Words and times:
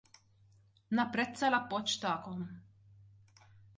Napprezza 0.99 1.49
l-appoġġ 1.51 1.99
tagħkom. 2.07 2.41